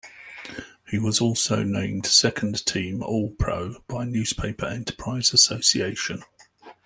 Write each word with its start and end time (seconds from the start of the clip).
He 0.89 0.97
was 0.97 1.21
also 1.21 1.61
named 1.61 2.07
Second 2.07 2.65
Team 2.65 3.03
All-Pro 3.03 3.81
by 3.87 4.03
Newspaper 4.03 4.65
Enterprise 4.65 5.31
Association. 5.31 6.23